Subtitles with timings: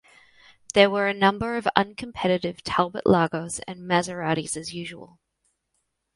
[0.73, 5.19] There were a number of uncompetitive Talbot-Lagos and Maseratis as usual.